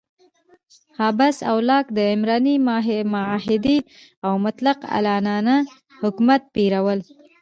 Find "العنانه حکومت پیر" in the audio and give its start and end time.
4.97-6.73